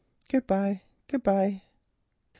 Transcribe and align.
Good 0.29 0.47
bye, 0.47 0.81
good 1.07 1.21
bye." 1.21 1.61